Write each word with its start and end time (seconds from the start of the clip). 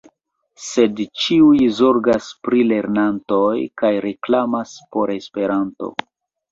Sed 0.67 1.01
ĉiuj 1.23 1.59
zorgas 1.81 2.31
pri 2.47 2.65
lernantoj 2.73 3.53
kaj 3.83 3.93
reklamas 4.09 4.77
por 4.97 5.19
Esperanto. 5.23 5.97